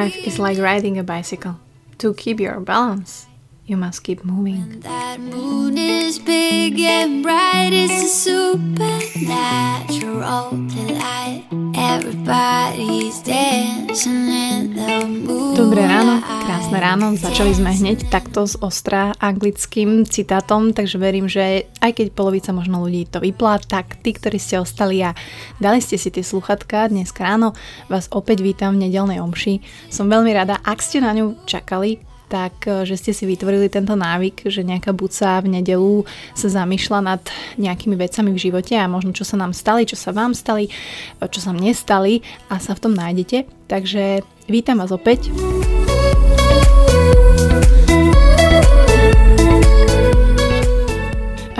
[0.00, 1.60] Life is like riding a bicycle.
[1.98, 3.26] To keep your balance,
[3.70, 4.82] you must keep moving.
[4.82, 11.46] That moon is big and bright, it's a supernatural delight.
[11.78, 15.54] Everybody's dancing in the moonlight.
[15.54, 17.14] Dobré ráno, krásne ráno.
[17.14, 22.82] Začali sme hneď takto s ostrá anglickým citátom, takže verím, že aj keď polovica možno
[22.82, 25.14] ľudí to vyplá, tak tí, ktorí ste ostali a
[25.62, 27.54] dali ste si tie sluchatka dnes ráno,
[27.86, 29.62] vás opäť vítam v nedelnej omši.
[29.94, 33.98] Som veľmi rada, ak ste na ňu čakali, tak e, že ste si vytvorili tento
[33.98, 36.06] návyk, že nejaká buca v nedelu
[36.38, 37.22] sa zamýšľa nad
[37.58, 41.26] nejakými vecami v živote a možno čo sa nám stali, čo sa vám stali, e,
[41.26, 43.50] čo sa mne stali a sa v tom nájdete.
[43.66, 45.34] Takže vítam vás opäť.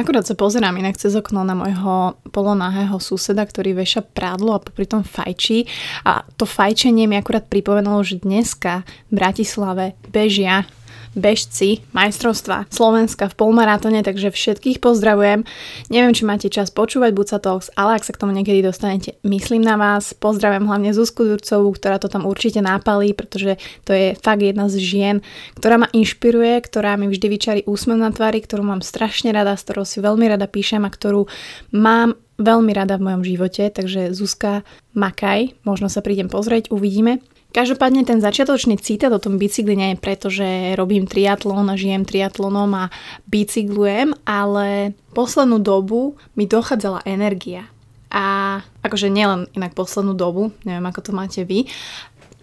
[0.01, 4.89] Akurát sa pozerám inak cez okno na môjho polonahého suseda, ktorý veša prádlo a popri
[4.89, 5.69] tom fajčí.
[6.09, 10.65] A to fajčenie mi akurát pripomenulo, že dneska v Bratislave bežia
[11.15, 15.43] bežci majstrovstva Slovenska v polmaratone, takže všetkých pozdravujem.
[15.91, 19.67] Neviem, či máte čas počúvať Buca Talks, ale ak sa k tomu niekedy dostanete, myslím
[19.67, 20.15] na vás.
[20.15, 24.79] Pozdravujem hlavne Zuzku Durcovú, ktorá to tam určite nápalí, pretože to je fakt jedna z
[24.79, 25.17] žien,
[25.59, 29.67] ktorá ma inšpiruje, ktorá mi vždy vyčarí úsmev na tvári, ktorú mám strašne rada, s
[29.67, 31.27] ktorou si veľmi rada píšem a ktorú
[31.75, 34.65] mám veľmi rada v mojom živote, takže Zuzka,
[34.97, 37.21] makaj, možno sa prídem pozrieť, uvidíme.
[37.51, 42.07] Každopádne ten začiatočný citát o tom bicykli nie je preto, že robím triatlon a žijem
[42.07, 42.95] triatlonom a
[43.27, 47.67] bicyklujem, ale poslednú dobu mi dochádzala energia.
[48.11, 51.67] A akože nielen inak poslednú dobu, neviem ako to máte vy,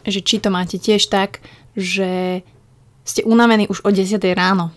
[0.03, 1.39] že či to máte tiež tak,
[1.71, 2.43] že
[3.07, 4.75] ste unavení už o 10 ráno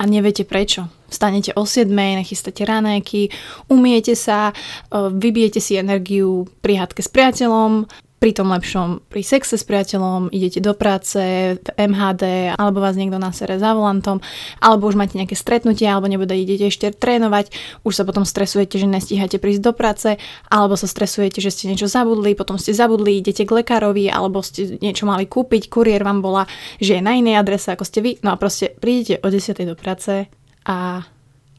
[0.00, 0.88] a neviete prečo.
[1.12, 3.28] Vstanete o 7, nachystáte ranéky,
[3.68, 4.56] umiete sa,
[4.92, 7.88] vybijete si energiu pri hádke s priateľom,
[8.18, 13.14] pri tom lepšom, pri sexe s priateľom, idete do práce, v MHD, alebo vás niekto
[13.22, 14.18] na sere za volantom,
[14.58, 17.54] alebo už máte nejaké stretnutie, alebo nebude idete ešte trénovať,
[17.86, 20.18] už sa potom stresujete, že nestíhate prísť do práce,
[20.50, 24.82] alebo sa stresujete, že ste niečo zabudli, potom ste zabudli, idete k lekárovi, alebo ste
[24.82, 26.50] niečo mali kúpiť, kuriér vám bola,
[26.82, 29.62] že je na inej adrese, ako ste vy, no a proste prídete o 10.
[29.62, 30.26] do práce
[30.66, 31.06] a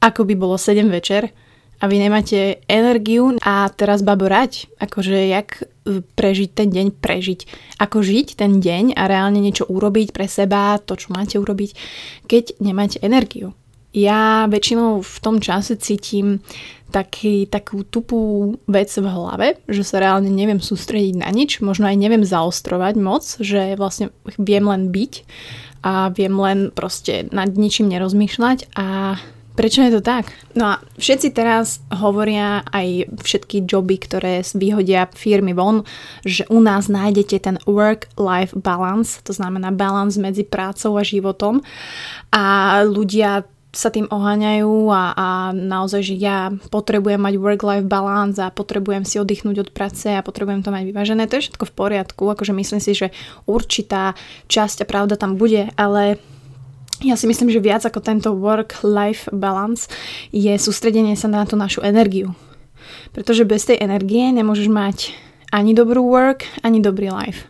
[0.04, 1.32] ako by bolo 7 večer,
[1.80, 7.40] a vy nemáte energiu a teraz baborať, akože jak prežiť ten deň, prežiť.
[7.80, 11.72] Ako žiť ten deň a reálne niečo urobiť pre seba, to, čo máte urobiť,
[12.28, 13.56] keď nemáte energiu.
[13.90, 16.46] Ja väčšinou v tom čase cítim
[16.94, 21.98] taký, takú tupú vec v hlave, že sa reálne neviem sústrediť na nič, možno aj
[21.98, 25.14] neviem zaostrovať moc, že vlastne viem len byť
[25.82, 29.18] a viem len proste nad ničím nerozmýšľať a
[29.60, 30.32] Prečo je to tak?
[30.56, 35.84] No a všetci teraz hovoria aj všetky joby, ktoré vyhodia firmy von,
[36.24, 41.60] že u nás nájdete ten work-life balance, to znamená balance medzi prácou a životom
[42.32, 43.44] a ľudia
[43.76, 49.20] sa tým oháňajú a, a naozaj, že ja potrebujem mať work-life balance a potrebujem si
[49.20, 51.28] oddychnúť od práce a potrebujem to mať vyvážené.
[51.28, 53.12] To je všetko v poriadku, akože myslím si, že
[53.44, 54.16] určitá
[54.48, 56.18] časť a pravda tam bude, ale
[57.00, 59.88] ja si myslím, že viac ako tento work-life balance
[60.36, 62.36] je sústredenie sa na tú našu energiu.
[63.16, 64.98] Pretože bez tej energie nemôžeš mať
[65.50, 67.48] ani dobrú work, ani dobrý life.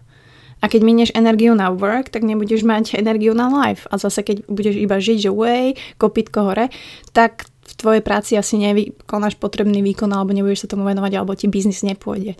[0.59, 3.87] A keď minieš energiu na work, tak nebudeš mať energiu na life.
[3.89, 6.67] A zase keď budeš iba žiť, že way, kopitko hore,
[7.15, 7.47] tak
[7.79, 12.35] tvojej práci asi nevykonáš potrebný výkon alebo nebudeš sa tomu venovať alebo ti biznis nepôjde.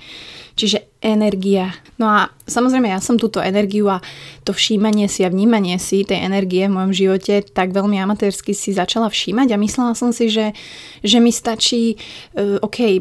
[0.59, 1.71] Čiže energia.
[1.95, 4.03] No a samozrejme ja som túto energiu a
[4.43, 8.75] to všímanie si a vnímanie si tej energie v mojom živote tak veľmi amatérsky si
[8.75, 10.51] začala všímať a myslela som si, že,
[10.99, 12.99] že mi stačí uh, OK,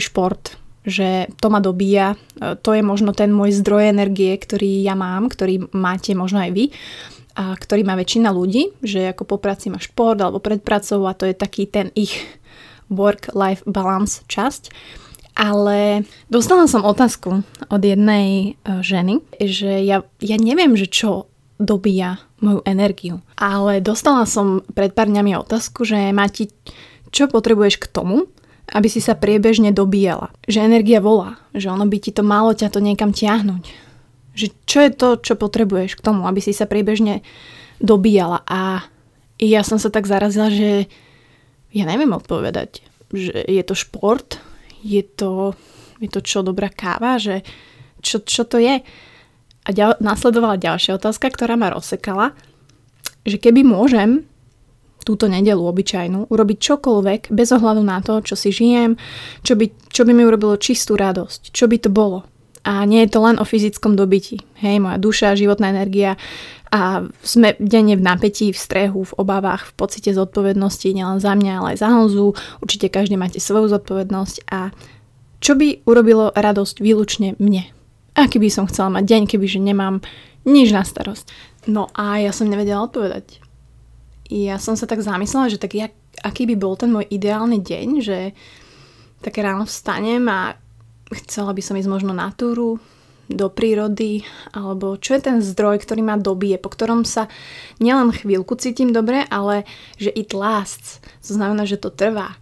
[0.00, 0.56] šport,
[0.88, 5.28] že to ma dobíja, uh, to je možno ten môj zdroj energie, ktorý ja mám,
[5.28, 6.64] ktorý máte možno aj vy
[7.34, 11.18] a ktorý má väčšina ľudí, že ako po práci má šport alebo pred pracou a
[11.18, 12.14] to je taký ten ich
[12.86, 14.70] work-life balance časť.
[15.34, 21.26] Ale dostala som otázku od jednej e, ženy, že ja, ja neviem, že čo
[21.58, 23.18] dobíja moju energiu.
[23.34, 26.54] Ale dostala som pred pár dňami otázku, že Mati,
[27.10, 28.30] čo potrebuješ k tomu,
[28.70, 30.30] aby si sa priebežne dobíjala.
[30.46, 33.83] Že energia volá, že ono by ti to malo ťa to niekam tiahnuť
[34.34, 37.22] že čo je to, čo potrebuješ k tomu, aby si sa priebežne
[37.78, 38.42] dobíjala.
[38.50, 38.82] A
[39.38, 40.90] ja som sa tak zarazila, že
[41.74, 42.82] ja neviem odpovedať,
[43.14, 44.38] že je to šport,
[44.82, 45.54] je to,
[46.02, 47.46] je to čo dobrá káva, že
[48.02, 48.82] čo, čo to je.
[49.64, 52.36] A ďal, nasledovala ďalšia otázka, ktorá ma rozsekala,
[53.24, 54.28] že keby môžem
[55.04, 58.96] túto nedelu obyčajnú urobiť čokoľvek bez ohľadu na to, čo si žijem,
[59.44, 62.24] čo by, čo by mi urobilo čistú radosť, čo by to bolo
[62.64, 64.40] A nie je to len o fyzickom dobití.
[64.64, 66.16] Hej, moja duša, životná energia
[66.74, 71.52] a sme denne v napätí, v strehu, v obavách, v pocite zodpovednosti, nielen za mňa,
[71.60, 72.34] ale aj za Honzu.
[72.58, 74.74] Určite každý máte svoju zodpovednosť a
[75.38, 77.68] čo by urobilo radosť výlučne mne?
[78.16, 80.00] Aký by som chcela mať deň, kebyže nemám
[80.48, 81.30] nič na starosť?
[81.68, 83.44] No a ja som nevedela odpovedať.
[84.32, 85.92] Ja som sa tak zamyslela, že tak jak,
[86.24, 88.18] aký by bol ten môj ideálny deň, že
[89.20, 90.56] tak ráno vstanem a
[91.22, 92.82] chcela by som ísť možno na túru,
[93.28, 94.20] do prírody,
[94.52, 97.32] alebo čo je ten zdroj, ktorý ma dobije, po ktorom sa
[97.80, 99.64] nielen chvíľku cítim dobre, ale
[99.96, 101.00] že it lasts.
[101.24, 102.36] To znamená, že to trvá.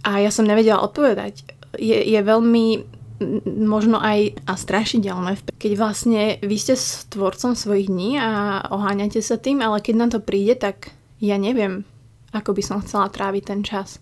[0.00, 1.44] A ja som nevedela odpovedať.
[1.76, 2.96] Je, je veľmi
[3.44, 6.72] možno aj a strašidelné, keď vlastne vy ste
[7.12, 10.88] tvorcom svojich dní a oháňate sa tým, ale keď na to príde, tak
[11.20, 11.84] ja neviem,
[12.32, 14.00] ako by som chcela tráviť ten čas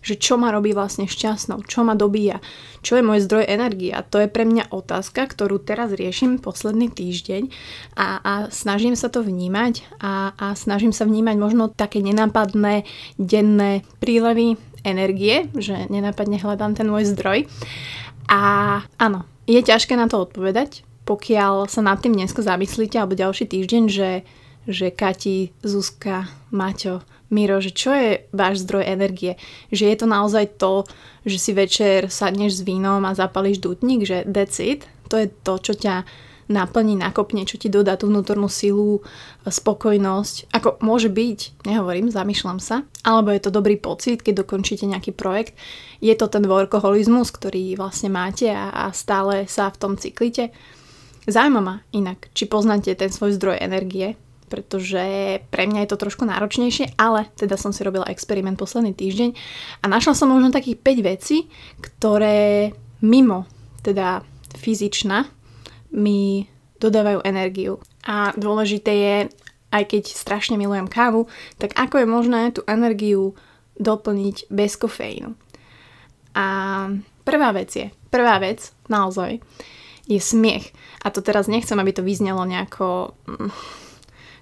[0.00, 2.40] že čo ma robí vlastne šťastnou, čo ma dobíja,
[2.80, 3.92] čo je môj zdroj energie.
[3.92, 7.52] A to je pre mňa otázka, ktorú teraz riešim posledný týždeň
[7.96, 12.88] a, a snažím sa to vnímať a, a snažím sa vnímať možno také nenápadné
[13.20, 17.44] denné prílevy energie, že nenápadne hľadám ten môj zdroj.
[18.30, 18.40] A
[18.96, 23.82] áno, je ťažké na to odpovedať, pokiaľ sa nad tým dneska zamyslíte alebo ďalší týždeň,
[23.90, 24.22] že,
[24.70, 29.38] že Kati, Zuzka, Maťo, Miro, že čo je váš zdroj energie?
[29.70, 30.84] Že je to naozaj to,
[31.22, 35.74] že si večer sadneš s vínom a zapališ dutník, že decid, to je to, čo
[35.78, 36.06] ťa
[36.50, 39.06] naplní, nakopne, čo ti dodá tú vnútornú silu,
[39.46, 40.50] spokojnosť.
[40.50, 42.82] Ako môže byť, nehovorím, zamýšľam sa.
[43.06, 45.54] Alebo je to dobrý pocit, keď dokončíte nejaký projekt.
[46.02, 50.50] Je to ten workoholizmus, ktorý vlastne máte a, a stále sa v tom cyklite.
[51.30, 54.18] Zaujíma ma inak, či poznáte ten svoj zdroj energie,
[54.50, 59.30] pretože pre mňa je to trošku náročnejšie, ale teda som si robila experiment posledný týždeň
[59.80, 61.46] a našla som možno takých 5 vecí,
[61.78, 63.46] ktoré mimo
[63.86, 64.26] teda
[64.58, 65.24] fyzičná
[65.94, 66.50] mi
[66.82, 67.78] dodávajú energiu.
[68.04, 69.16] A dôležité je,
[69.70, 71.30] aj keď strašne milujem kávu,
[71.62, 73.38] tak ako je možné tú energiu
[73.78, 75.32] doplniť bez kofeínu.
[76.34, 76.46] A
[77.24, 79.38] prvá vec je, prvá vec naozaj,
[80.10, 80.74] je smiech.
[81.06, 83.14] A to teraz nechcem, aby to vyznelo nejako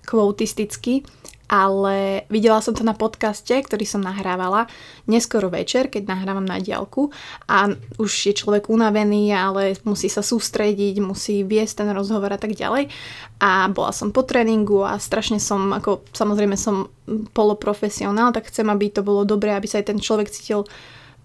[0.09, 1.05] kvotisticky,
[1.49, 4.69] ale videla som to na podcaste, ktorý som nahrávala
[5.09, 7.09] neskoro večer, keď nahrávam na diálku
[7.49, 12.53] a už je človek unavený, ale musí sa sústrediť, musí viesť ten rozhovor a tak
[12.53, 12.93] ďalej.
[13.41, 16.93] A bola som po tréningu a strašne som, ako samozrejme som
[17.33, 20.69] poloprofesionál, tak chcem, aby to bolo dobré, aby sa aj ten človek cítil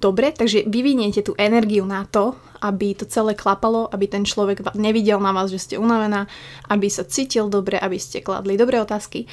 [0.04, 5.24] dobre, takže vyviniete tú energiu na to, aby to celé klapalo, aby ten človek nevidel
[5.24, 6.28] na vás, že ste unavená,
[6.68, 9.32] aby sa cítil dobre, aby ste kladli dobré otázky.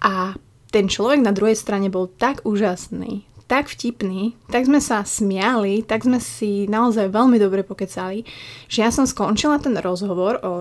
[0.00, 0.36] A
[0.72, 6.02] ten človek na druhej strane bol tak úžasný, tak vtipný, tak sme sa smiali, tak
[6.02, 8.26] sme si naozaj veľmi dobre pokecali,
[8.66, 10.52] že ja som skončila ten rozhovor o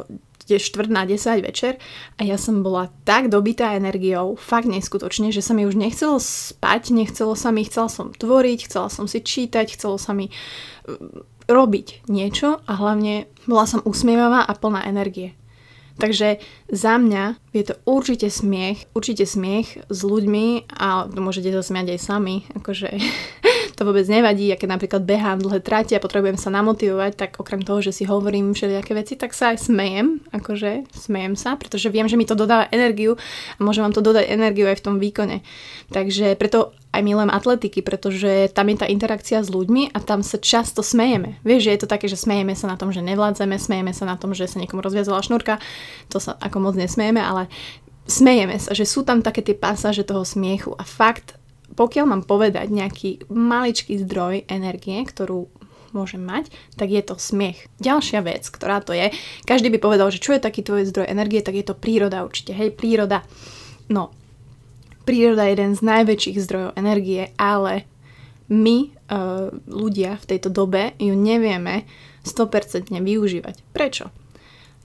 [0.46, 1.82] je štvrt na 10 večer
[2.18, 6.94] a ja som bola tak dobitá energiou, fakt neskutočne, že sa mi už nechcelo spať,
[6.94, 12.06] nechcelo sa mi, chcela som tvoriť, chcela som si čítať, chcelo sa mi mm, robiť
[12.10, 15.38] niečo a hlavne bola som usmievavá a plná energie.
[15.96, 21.96] Takže za mňa je to určite smiech, určite smiech s ľuďmi a môžete sa smiať
[21.96, 22.90] aj sami, akože
[23.76, 27.60] to vôbec nevadí, a keď napríklad behám dlhé trati a potrebujem sa namotivovať, tak okrem
[27.62, 32.08] toho, že si hovorím všelijaké veci, tak sa aj smejem, akože smejem sa, pretože viem,
[32.08, 33.20] že mi to dodáva energiu
[33.56, 35.44] a môže vám to dodať energiu aj v tom výkone.
[35.92, 40.40] Takže preto aj milujem atletiky, pretože tam je tá interakcia s ľuďmi a tam sa
[40.40, 41.44] často smejeme.
[41.44, 44.16] Vieš, že je to také, že smejeme sa na tom, že nevládzeme, smejeme sa na
[44.16, 45.60] tom, že sa niekomu rozviazala šnúrka,
[46.08, 47.52] to sa ako moc nesmejeme, ale
[48.08, 51.36] smejeme sa, že sú tam také tie pasáže toho smiechu a fakt
[51.76, 55.52] pokiaľ mám povedať nejaký maličký zdroj energie, ktorú
[55.96, 57.72] môžem mať, tak je to smiech.
[57.80, 59.16] Ďalšia vec, ktorá to je,
[59.48, 62.52] každý by povedal, že čo je taký tvoj zdroj energie, tak je to príroda určite.
[62.52, 63.24] Hej, príroda.
[63.88, 64.12] No,
[65.08, 67.88] príroda je jeden z najväčších zdrojov energie, ale
[68.52, 71.88] my, uh, ľudia v tejto dobe, ju nevieme
[72.28, 73.56] 100% využívať.
[73.72, 74.12] Prečo?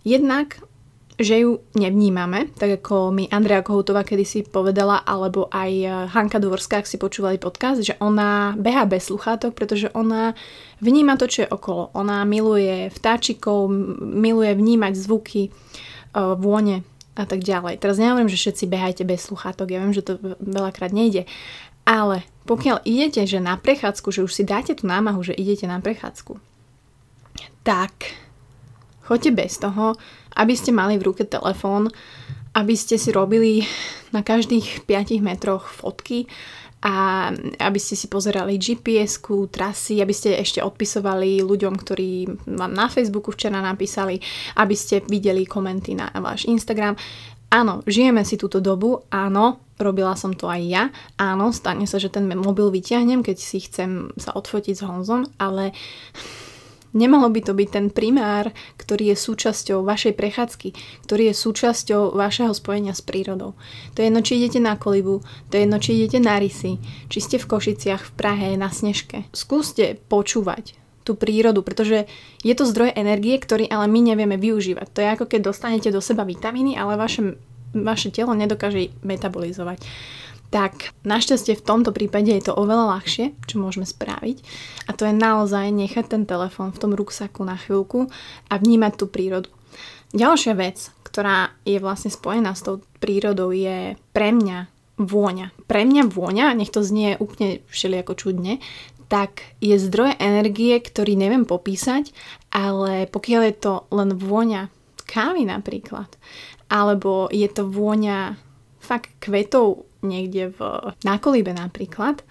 [0.06, 0.62] Jednak
[1.21, 6.81] že ju nevnímame, tak ako mi Andrea Kohutová kedysi povedala, alebo aj eh, Hanka Dvorská,
[6.81, 10.33] ak si počúvali podcast, že ona beha bez sluchátok, pretože ona
[10.81, 11.93] vníma to, čo je okolo.
[11.93, 13.69] Ona miluje vtáčikov,
[14.00, 16.83] miluje vnímať zvuky, eh, vône
[17.21, 17.77] a tak ďalej.
[17.85, 21.29] Teraz nehovorím, že všetci behajte bez sluchátok, ja viem, že to veľakrát nejde,
[21.85, 25.83] ale pokiaľ idete, že na prechádzku, že už si dáte tú námahu, že idete na
[25.85, 26.39] prechádzku,
[27.61, 28.17] tak
[29.05, 29.99] choďte bez toho,
[30.37, 31.91] aby ste mali v ruke telefón,
[32.55, 33.63] aby ste si robili
[34.11, 36.27] na každých 5 metroch fotky
[36.81, 37.29] a
[37.61, 42.11] aby ste si pozerali GPS-ku, trasy, aby ste ešte odpisovali ľuďom, ktorí
[42.57, 44.17] vám na Facebooku včera napísali,
[44.57, 46.97] aby ste videli komenty na váš Instagram.
[47.53, 50.85] Áno, žijeme si túto dobu, áno, robila som to aj ja,
[51.21, 55.77] áno, stane sa, že ten mobil vyťahnem, keď si chcem sa odfotiť s Honzom, ale
[56.90, 60.68] Nemalo by to byť ten primár, ktorý je súčasťou vašej prechádzky,
[61.06, 63.54] ktorý je súčasťou vašeho spojenia s prírodou.
[63.94, 67.18] To je jedno, či idete na kolibu, to je jedno, či idete na rysy, či
[67.23, 69.30] ste v Košiciach, v Prahe, na Snežke.
[69.30, 70.75] Skúste počúvať
[71.06, 72.11] tú prírodu, pretože
[72.44, 74.87] je to zdroj energie, ktorý ale my nevieme využívať.
[74.92, 77.38] To je ako keď dostanete do seba vitamíny, ale vaše,
[77.73, 79.80] vaše telo nedokáže metabolizovať
[80.50, 84.42] tak našťastie v tomto prípade je to oveľa ľahšie, čo môžeme spraviť.
[84.87, 88.11] A to je naozaj nechať ten telefón v tom ruksaku na chvíľku
[88.50, 89.49] a vnímať tú prírodu.
[90.11, 94.66] Ďalšia vec, ktorá je vlastne spojená s tou prírodou, je pre mňa
[94.99, 95.54] vôňa.
[95.71, 98.59] Pre mňa vôňa, nech to znie úplne všelijako čudne,
[99.11, 102.14] tak je zdroj energie, ktorý neviem popísať,
[102.50, 104.71] ale pokiaľ je to len vôňa
[105.07, 106.11] kávy napríklad,
[106.71, 108.38] alebo je to vôňa
[108.78, 110.59] fakt kvetov niekde v,
[111.04, 112.25] na kolíbe napríklad,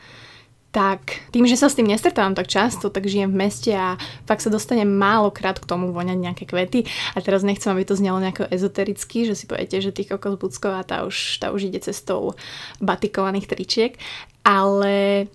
[0.70, 3.98] tak tým, že sa s tým nestretávam tak často, tak žijem v meste a
[4.30, 6.86] fakt sa dostanem málokrát k tomu voňať nejaké kvety.
[7.18, 10.86] A teraz nechcem, aby to znelo nejako ezotericky, že si poviete, že tých kokos Bucková
[10.86, 12.38] tá už, tá už ide cestou
[12.78, 13.98] batikovaných tričiek,
[14.46, 15.26] ale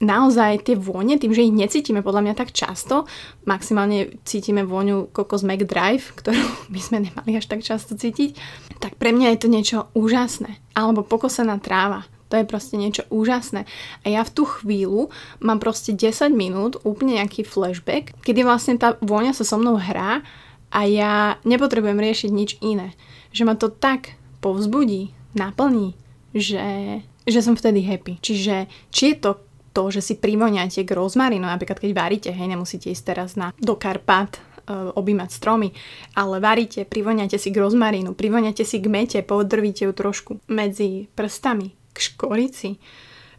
[0.00, 3.04] naozaj tie vône, tým, že ich necítime podľa mňa tak často,
[3.44, 6.40] maximálne cítime vôňu Cocos Mac Drive, ktorú
[6.74, 8.34] by sme nemali až tak často cítiť,
[8.80, 10.58] tak pre mňa je to niečo úžasné.
[10.72, 12.08] Alebo pokosená tráva.
[12.30, 13.66] To je proste niečo úžasné.
[14.02, 15.10] A ja v tú chvíľu
[15.42, 20.22] mám proste 10 minút, úplne nejaký flashback, kedy vlastne tá vôňa sa so mnou hrá
[20.70, 22.94] a ja nepotrebujem riešiť nič iné.
[23.34, 25.98] Že ma to tak povzbudí, naplní,
[26.30, 28.22] že, že som vtedy happy.
[28.22, 32.90] Čiže či je to to, že si privoniate k rozmarinu, napríklad keď varíte, hej, nemusíte
[32.90, 34.40] ísť teraz na, do Karpat e,
[34.94, 35.70] objímať stromy,
[36.18, 41.70] ale varíte, privoniate si k rozmarínu, privoniate si k mete, podrvíte ju trošku medzi prstami,
[41.94, 42.82] k škorici,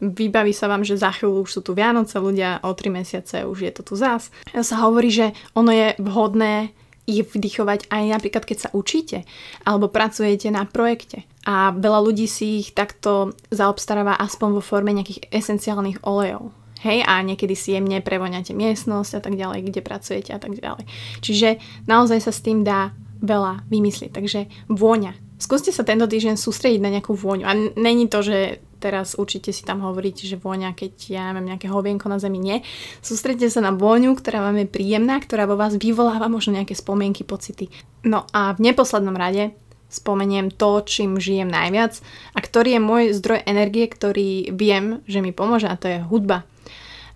[0.01, 3.69] vybaví sa vám, že za chvíľu už sú tu Vianoce, ľudia o 3 mesiace už
[3.69, 4.33] je to tu zás.
[4.49, 6.73] Sa hovorí, že ono je vhodné
[7.09, 9.25] ich vdychovať aj napríklad, keď sa učíte
[9.65, 11.25] alebo pracujete na projekte.
[11.45, 16.53] A veľa ľudí si ich takto zaobstaráva aspoň vo forme nejakých esenciálnych olejov.
[16.81, 20.89] Hej, a niekedy si jemne prevoňate miestnosť a tak ďalej, kde pracujete a tak ďalej.
[21.21, 22.89] Čiže naozaj sa s tým dá
[23.21, 24.09] veľa vymyslieť.
[24.09, 25.13] Takže vôňa.
[25.37, 27.45] Skúste sa tento týždeň sústrediť na nejakú vôňu.
[27.45, 31.69] A není to, že teraz určite si tam hovoríte, že vôňa, keď ja mám nejaké
[31.69, 32.65] hovienko na zemi, nie.
[33.05, 37.21] Sústredite sa na vôňu, ktorá vám je príjemná, ktorá vo vás vyvoláva možno nejaké spomienky,
[37.21, 37.69] pocity.
[38.01, 39.53] No a v neposlednom rade
[39.91, 41.99] spomeniem to, čím žijem najviac
[42.33, 46.47] a ktorý je môj zdroj energie, ktorý viem, že mi pomôže a to je hudba.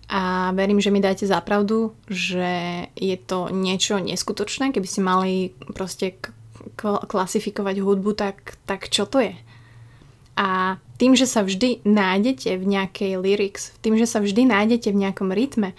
[0.06, 6.14] A verím, že mi dáte zapravdu, že je to niečo neskutočné, keby ste mali proste
[7.10, 9.34] klasifikovať hudbu, tak, tak čo to je?
[10.36, 15.00] A tým, že sa vždy nájdete v nejakej lyrics, tým, že sa vždy nájdete v
[15.00, 15.72] nejakom rytme,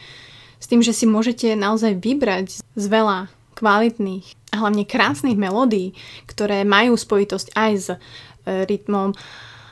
[0.57, 5.93] s tým, že si môžete naozaj vybrať z veľa kvalitných a hlavne krásnych melódií,
[6.29, 7.97] ktoré majú spojitosť aj s e,
[8.65, 9.13] rytmom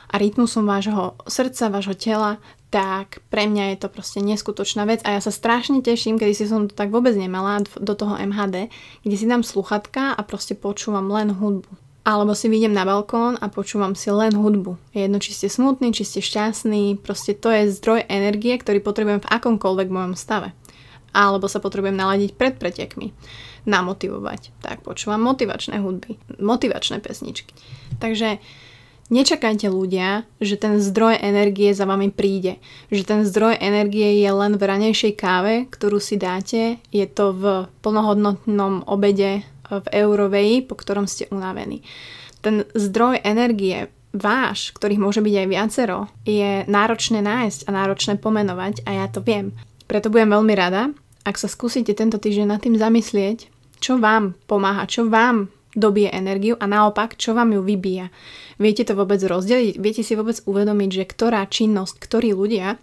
[0.06, 2.38] a rytmusom vášho srdca, vášho tela,
[2.70, 5.02] tak pre mňa je to proste neskutočná vec.
[5.06, 8.70] A ja sa strašne teším, kedy si som to tak vôbec nemala do toho MHD,
[9.02, 13.50] kde si dám sluchatka a proste počúvam len hudbu alebo si vyjdem na balkón a
[13.50, 14.78] počúvam si len hudbu.
[14.94, 19.26] Je jedno, či ste smutní, či ste šťastní, proste to je zdroj energie, ktorý potrebujem
[19.26, 20.54] v akomkoľvek mojom stave.
[21.10, 23.10] Alebo sa potrebujem naladiť pred pretekmi,
[23.66, 24.54] namotivovať.
[24.62, 27.50] Tak počúvam motivačné hudby, motivačné pesničky.
[27.98, 28.38] Takže
[29.06, 32.58] Nečakajte ľudia, že ten zdroj energie za vami príde.
[32.90, 36.82] Že ten zdroj energie je len v ranejšej káve, ktorú si dáte.
[36.90, 37.42] Je to v
[37.86, 41.82] plnohodnotnom obede v Euroveji, po ktorom ste unavení.
[42.40, 48.86] Ten zdroj energie váš, ktorých môže byť aj viacero, je náročné nájsť a náročné pomenovať
[48.88, 49.52] a ja to viem.
[49.86, 50.90] Preto budem veľmi rada,
[51.26, 53.50] ak sa skúsite tento týždeň nad tým zamyslieť,
[53.82, 58.08] čo vám pomáha, čo vám dobije energiu a naopak, čo vám ju vybíja.
[58.56, 59.76] Viete to vôbec rozdeliť?
[59.76, 62.80] Viete si vôbec uvedomiť, že ktorá činnosť, ktorí ľudia,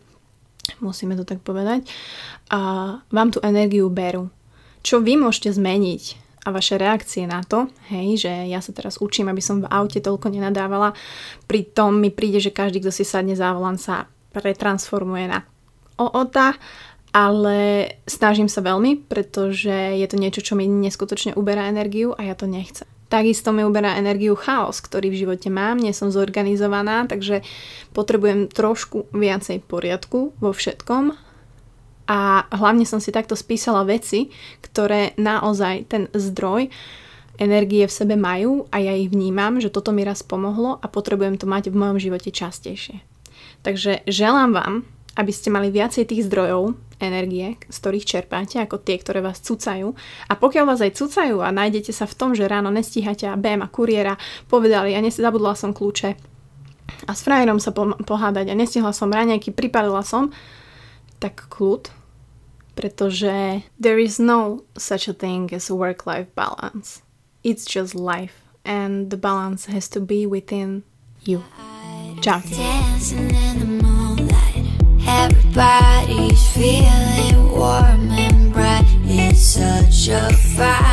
[0.78, 1.90] musíme to tak povedať,
[2.54, 4.30] a vám tú energiu berú.
[4.86, 9.32] Čo vy môžete zmeniť a vaše reakcie na to, hej, že ja sa teraz učím,
[9.32, 10.92] aby som v aute toľko nenadávala,
[11.48, 15.48] pritom mi príde, že každý, kto si sadne za volant, sa pretransformuje na
[15.96, 16.60] OOTA,
[17.14, 22.36] ale snažím sa veľmi, pretože je to niečo, čo mi neskutočne uberá energiu a ja
[22.36, 22.90] to nechcem.
[23.14, 27.46] Takisto mi uberá energiu chaos, ktorý v živote mám, nie som zorganizovaná, takže
[27.94, 31.23] potrebujem trošku viacej poriadku vo všetkom.
[32.08, 34.28] A hlavne som si takto spísala veci,
[34.60, 36.68] ktoré naozaj ten zdroj
[37.40, 41.40] energie v sebe majú a ja ich vnímam, že toto mi raz pomohlo a potrebujem
[41.40, 43.02] to mať v mojom živote častejšie.
[43.66, 44.74] Takže želám vám,
[45.14, 49.94] aby ste mali viacej tých zdrojov energie, z ktorých čerpáte, ako tie, ktoré vás cucajú.
[50.30, 53.62] A pokiaľ vás aj cucajú a nájdete sa v tom, že ráno nestíhate a bém
[53.62, 54.18] a kuriéra
[54.50, 56.34] povedali a ja zabudla som kľúče
[57.08, 60.32] a s frajerom sa po- pohádať a nestihla som raňajky, pripalila som,
[61.24, 61.88] tak kľud,
[62.76, 67.00] pretože there is no such a thing as work-life balance.
[67.48, 70.84] It's just life and the balance has to be within
[71.24, 71.44] you.
[73.80, 74.68] Moonlight.
[75.08, 78.84] Everybody's feeling warm and bright.
[79.08, 80.93] It's such a.